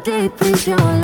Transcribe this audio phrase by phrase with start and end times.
[0.00, 1.02] deep is your love?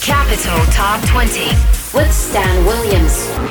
[0.00, 1.50] Capital Top 20
[1.94, 3.41] with Stan Williams.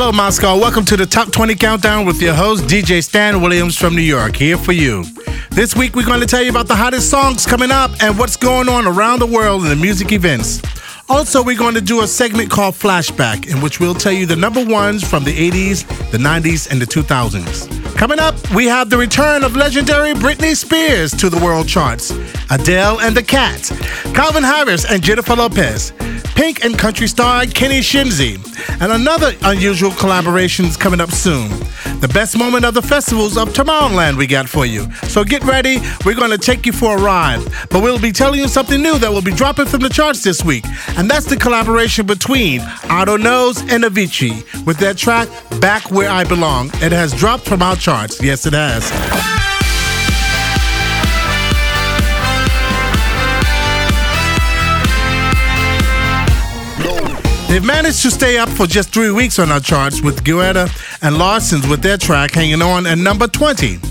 [0.00, 0.58] Hello, Moscow.
[0.58, 4.34] Welcome to the Top 20 Countdown with your host, DJ Stan Williams from New York,
[4.34, 5.04] here for you.
[5.50, 8.34] This week, we're going to tell you about the hottest songs coming up and what's
[8.34, 10.62] going on around the world in the music events.
[11.10, 14.36] Also, we're going to do a segment called Flashback, in which we'll tell you the
[14.36, 17.89] number ones from the 80s, the 90s, and the 2000s.
[18.00, 22.12] Coming up, we have the return of legendary Britney Spears to the world charts,
[22.50, 23.68] Adele and the Cats,
[24.14, 25.92] Calvin Harris and Jennifer Lopez,
[26.34, 28.36] Pink and country star Kenny Chesney,
[28.80, 31.50] and another unusual collaborations coming up soon.
[32.00, 34.90] The best moment of the festivals of Tomorrowland we got for you.
[35.02, 37.44] So get ready, we're going to take you for a ride.
[37.68, 40.42] But we'll be telling you something new that will be dropping from the charts this
[40.42, 40.64] week,
[40.96, 45.28] and that's the collaboration between Otto Knows and Avicii with their track
[45.60, 46.68] Back Where I Belong.
[46.76, 47.89] It has dropped from our charts.
[48.22, 48.88] Yes, it has.
[57.48, 60.70] They've managed to stay up for just three weeks on our charts with Guetta
[61.02, 63.89] and Larsson's with their track hanging on at number 20.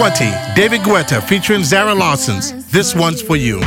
[0.00, 0.14] Forever.
[0.16, 3.60] 20, David Guetta featuring Zara Larsson's This One's For You.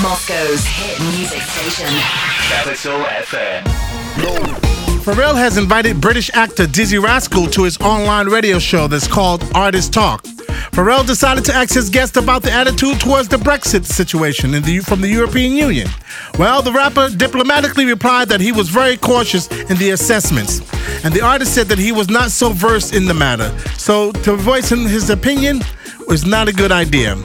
[0.00, 1.88] Moscow's hit music station.
[2.48, 3.64] Capital FM.
[5.02, 9.92] Pharrell has invited British actor Dizzee Rascal to his online radio show that's called Artist
[9.92, 10.24] Talk.
[10.72, 15.00] Pharrell decided to ask his guest about the attitude towards the Brexit situation the, from
[15.00, 15.88] the European Union.
[16.38, 20.60] Well, the rapper diplomatically replied that he was very cautious in the assessments,
[21.04, 23.56] and the artist said that he was not so versed in the matter.
[23.76, 25.60] So, to voice his opinion
[26.08, 27.16] was not a good idea.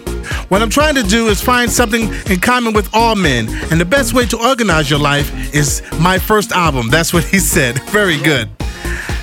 [0.49, 3.85] What I'm trying to do is find something in common with all men, and the
[3.85, 6.89] best way to organize your life is my first album.
[6.89, 7.81] That's what he said.
[7.89, 8.49] Very good.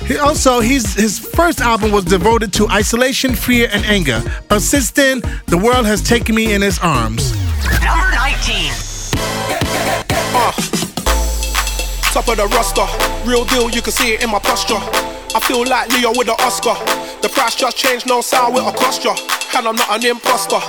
[0.07, 4.23] He also, he's, his first album was devoted to isolation, fear, and anger.
[4.47, 7.33] But since then, the world has taken me in its arms.
[7.83, 8.71] Number 19.
[10.31, 10.51] Uh,
[12.13, 12.87] top of the roster,
[13.29, 14.79] real deal, you can see it in my posture.
[15.35, 16.75] I feel like Leo with an Oscar.
[17.21, 19.05] The price just changed, no sound with a cost.
[19.05, 20.59] And I'm not an imposter.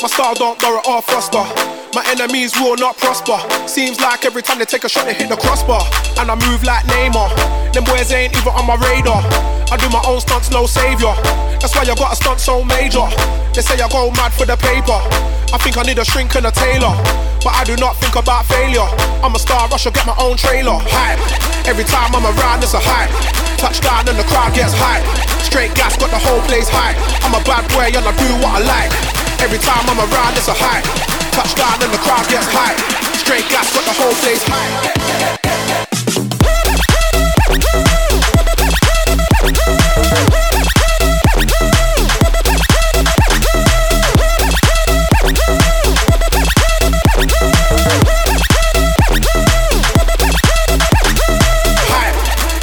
[0.00, 1.75] My style don't borrow or foster.
[1.96, 3.40] My enemies will not prosper.
[3.64, 5.80] Seems like every time they take a shot, they hit the crossbar.
[6.20, 7.72] And I move like Neymar.
[7.72, 9.24] Them boys ain't even on my radar.
[9.72, 11.16] I do my own stunts, no savior.
[11.56, 13.08] That's why I got a stunt so major.
[13.56, 15.00] They say I go mad for the paper.
[15.48, 16.92] I think I need a shrink and a tailor.
[17.40, 18.84] But I do not think about failure.
[19.24, 20.76] I'm a star, I should get my own trailer.
[20.76, 21.16] Hype.
[21.64, 23.08] Every time I'm around, it's a hype.
[23.56, 25.00] Touchdown and the crowd gets hype.
[25.40, 27.00] Straight gas, got the whole place hype.
[27.24, 28.92] I'm a bad boy and I do what I like.
[29.40, 31.15] Every time I'm around, it's a hype.
[31.36, 32.80] Touchdown and the crowd gets hype.
[33.12, 34.72] Straight gas, got the whole place hype.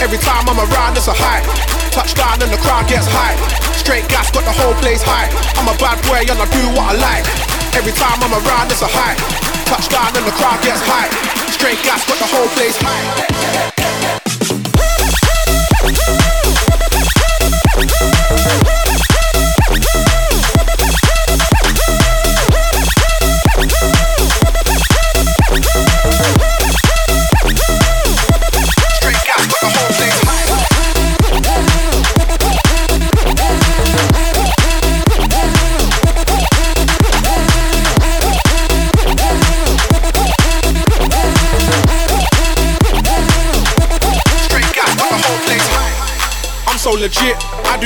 [0.02, 1.46] Every time I'm around, it's a hype.
[1.92, 3.38] Touchdown and the crowd gets hype.
[3.78, 5.30] Straight gas, got the whole place hype.
[5.62, 7.53] I'm a bad boy and I do what I like.
[7.76, 9.18] Every time I'm around, it's a hype.
[9.66, 11.12] Touchdown and the crowd gets hype.
[11.52, 13.73] Straight gas, got the whole place hype.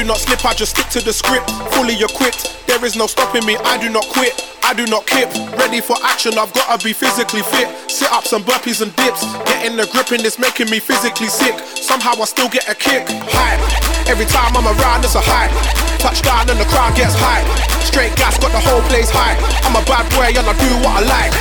[0.08, 1.52] Not slip, I just stick to the script.
[1.76, 3.60] Fully equipped, there is no stopping me.
[3.68, 4.32] I do not quit,
[4.64, 5.28] I do not kip.
[5.60, 7.68] Ready for action, I've gotta be physically fit.
[7.92, 9.28] Sit ups and burpees and dips.
[9.44, 11.60] Getting the grip and it's making me physically sick.
[11.76, 13.04] Somehow I still get a kick.
[13.36, 13.60] Hype.
[14.08, 15.52] Every time I'm around, it's a hype.
[16.00, 17.46] Touchdown and the crowd gets hype.
[17.84, 19.38] Straight gas, got the whole place hype.
[19.68, 21.34] I'm a bad boy and I do what I like.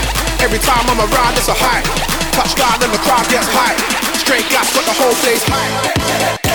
[0.43, 1.87] Every time I'm around, it's a hype.
[2.35, 3.79] Touchdown and the crowd gets hype.
[4.19, 6.46] Straight gas, got the whole place hype.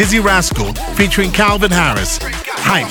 [0.00, 2.18] Dizzee Rascal, featuring Calvin Harris.
[2.22, 2.88] Hype.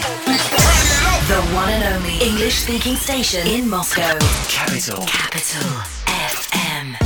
[1.28, 4.16] The one and only English speaking station in Moscow.
[4.48, 5.04] Capital.
[5.08, 5.72] Capital
[6.06, 7.00] FM.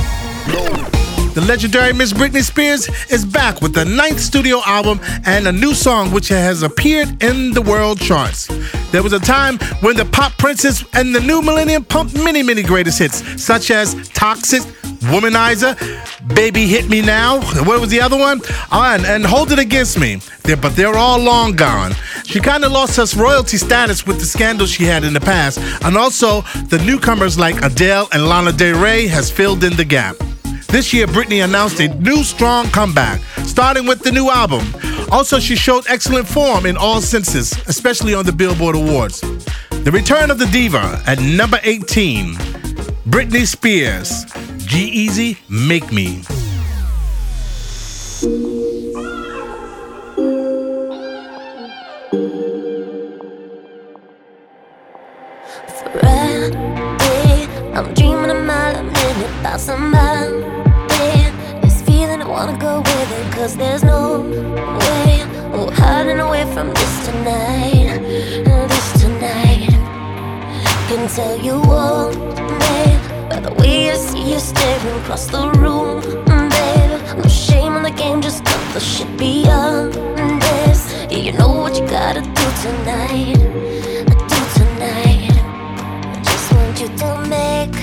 [1.32, 5.72] The legendary Miss Britney Spears is back with the ninth studio album and a new
[5.72, 8.48] song which has appeared in the world charts.
[8.92, 12.62] There was a time when the pop princess and the new millennium pumped many, many
[12.62, 14.64] greatest hits, such as Toxic,
[15.04, 15.74] Womanizer,
[16.34, 17.40] Baby Hit Me Now.
[17.64, 18.40] What was the other one?
[18.72, 20.20] Oh, and, Hold It Against Me.
[20.42, 21.92] They're, but they're all long gone.
[22.24, 25.58] She kind of lost her royalty status with the scandals she had in the past,
[25.84, 30.16] and also the newcomers like Adele and Lana Del Rey has filled in the gap.
[30.68, 34.66] This year, Britney announced a new strong comeback, starting with the new album.
[35.12, 39.20] Also, she showed excellent form in all senses, especially on the Billboard Awards.
[39.84, 42.34] The return of the diva at number 18,
[43.06, 44.24] Britney Spears.
[44.66, 46.22] G-Eazy, Make Me.
[55.92, 60.42] Friday, I'm dreaming a mile a minute about somebody.
[61.60, 65.22] This feeling I wanna go with it, cause there's no way.
[65.52, 68.00] Oh, hiding away from this tonight.
[68.68, 69.68] This tonight.
[70.88, 72.12] Can tell you all,
[73.90, 77.22] I see you staring across the room, mm, babe.
[77.22, 79.92] No shame on the game, just cut the shit beyond
[80.42, 80.80] this.
[81.10, 83.36] Yeah, you know what you gotta do tonight.
[84.32, 85.30] Do tonight.
[86.16, 87.76] I just want you to make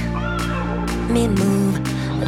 [1.10, 1.80] me move.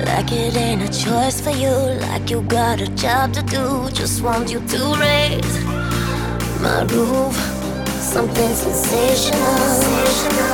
[0.05, 1.73] Like it ain't a choice for you,
[2.07, 3.89] like you got a job to do.
[3.91, 5.55] Just want you to raise
[6.61, 7.35] my roof.
[8.13, 9.57] Something sensational.
[9.57, 10.53] sensational.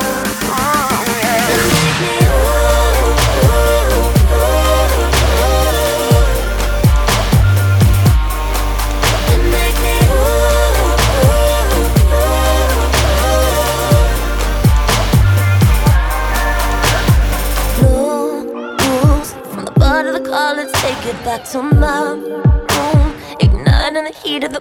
[0.52, 2.39] Oh, yeah.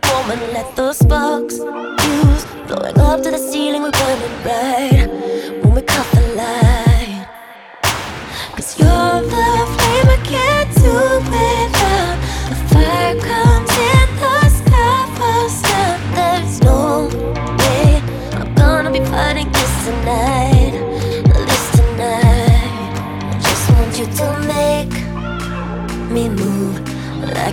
[0.03, 0.88] The the let the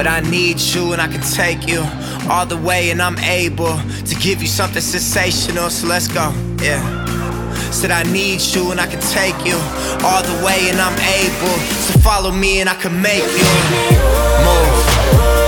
[0.00, 1.84] But I need you and I can take you
[2.30, 3.76] all the way, and I'm able
[4.06, 6.80] to give you something sensational, so let's go, yeah.
[7.70, 9.58] Said I need you and I can take you
[10.02, 11.54] all the way, and I'm able
[11.92, 13.44] to follow me and I can make you
[14.46, 15.39] move.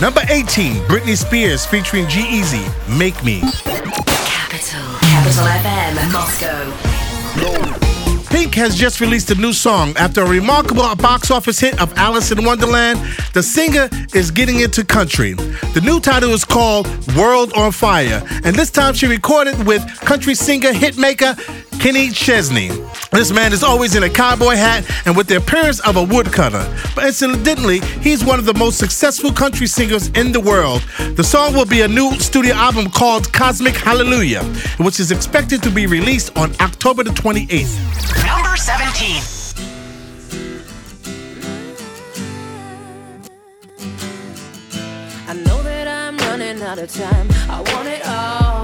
[0.00, 2.62] Number 18, Britney Spears featuring G-Eazy,
[2.96, 3.40] Make Me.
[3.40, 4.80] Capital.
[5.00, 6.72] Capital FM, Moscow.
[8.30, 9.96] Pink has just released a new song.
[9.96, 13.00] After a remarkable box office hit of Alice in Wonderland,
[13.32, 15.32] the singer is getting into country.
[15.32, 16.86] The new title is called
[17.16, 21.36] World on Fire, and this time she recorded with country singer hitmaker
[21.78, 22.68] Kenny Chesney.
[23.12, 26.66] This man is always in a cowboy hat and with the appearance of a woodcutter.
[26.94, 30.82] But incidentally, he's one of the most successful country singers in the world.
[31.14, 34.42] The song will be a new studio album called Cosmic Hallelujah,
[34.78, 37.76] which is expected to be released on October the 28th.
[38.26, 39.22] Number 17.
[45.28, 47.28] I know that I'm running out of time.
[47.48, 48.57] I want it all.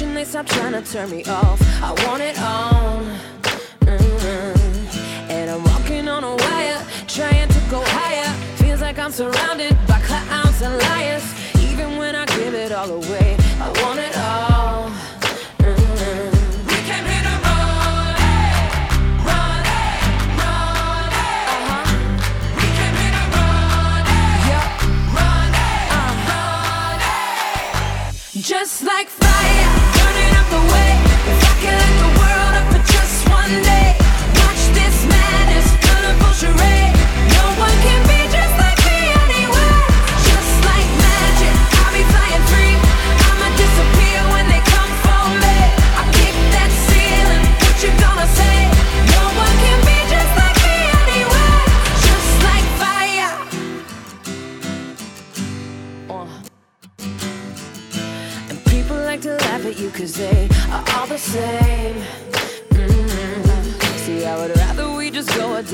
[0.00, 1.60] They stop trying to turn me off.
[1.82, 3.02] I want it all.
[3.80, 5.30] Mm-hmm.
[5.30, 8.32] And I'm walking on a wire, trying to go higher.
[8.56, 11.24] Feels like I'm surrounded by clowns and liars.
[11.70, 13.36] Even when I give it all away,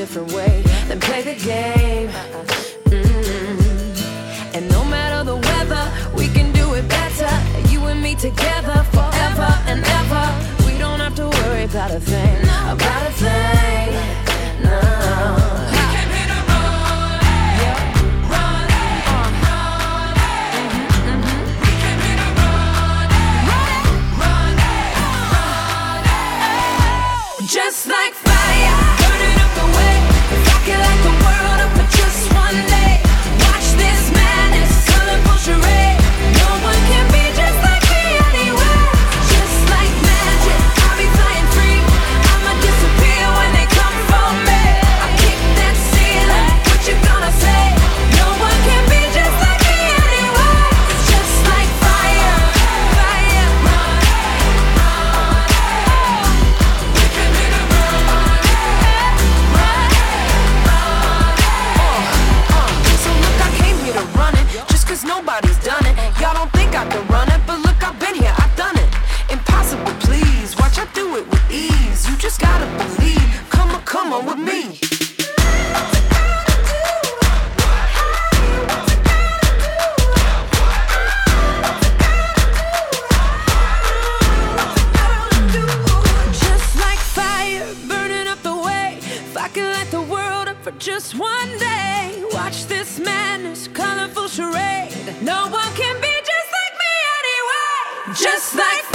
[0.07, 1.76] different way, then play the game.
[90.79, 94.93] just one day, watch this madness, colorful charade.
[95.23, 98.15] No one can be just like me anyway.
[98.15, 98.86] Just like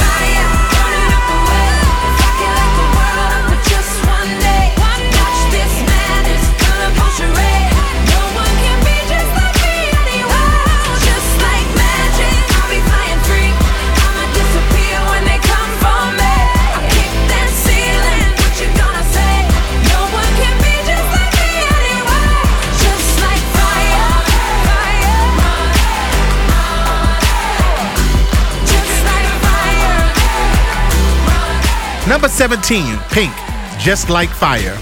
[32.21, 33.33] Number 17, Pink,
[33.79, 34.77] Just Like Fire.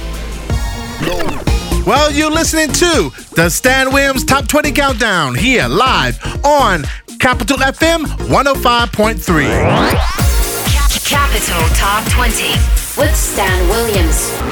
[1.85, 6.83] Well, you're listening to the Stan Williams Top 20 Countdown here live on
[7.21, 9.23] Capital FM 105.3.
[11.05, 12.49] Capital Top 20
[12.97, 14.48] with Stan Williams.